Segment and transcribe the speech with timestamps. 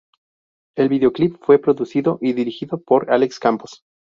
[0.75, 3.83] El videoclip fue producido y dirigido por Alex Campos.